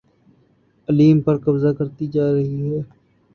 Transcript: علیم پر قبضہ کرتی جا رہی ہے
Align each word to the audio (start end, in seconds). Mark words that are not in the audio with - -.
علیم 0.87 1.19
پر 1.21 1.37
قبضہ 1.37 1.71
کرتی 1.77 2.07
جا 2.07 2.31
رہی 2.33 2.71
ہے 2.71 2.81